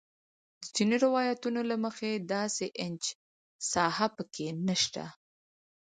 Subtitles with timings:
[0.61, 3.03] د ځینو روایتونو له مخې داسې انچ
[3.71, 5.05] ساحه په کې نه شته.